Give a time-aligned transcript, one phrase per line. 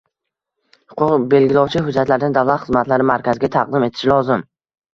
[1.01, 4.49] Huquq belgilovchi hujjatlarni davlat xizmatlari markaziga taqdim etish lozim.